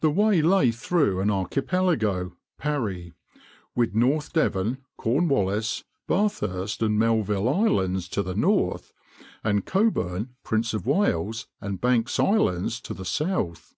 The 0.00 0.10
way 0.10 0.42
lay 0.42 0.70
through 0.70 1.20
an 1.20 1.30
archipelago 1.30 2.36
(Parry), 2.58 3.14
with 3.74 3.94
North 3.94 4.34
Devon, 4.34 4.76
Cornwallis, 4.98 5.84
Bathurst 6.06 6.82
and 6.82 6.98
Melville 6.98 7.48
islands 7.48 8.10
to 8.10 8.22
the 8.22 8.34
north, 8.34 8.92
and 9.42 9.64
Cockburn, 9.64 10.34
Prince 10.44 10.74
of 10.74 10.86
Wales, 10.86 11.46
and 11.62 11.80
Banks 11.80 12.20
islands 12.20 12.78
to 12.82 12.92
the 12.92 13.06
south. 13.06 13.74